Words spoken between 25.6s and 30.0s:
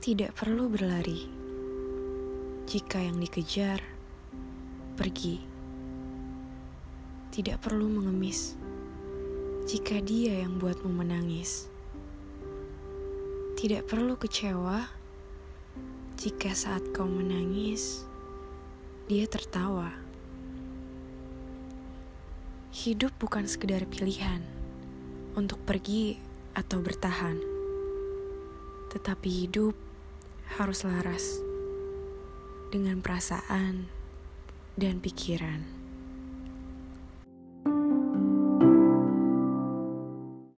pergi atau bertahan, tetapi hidup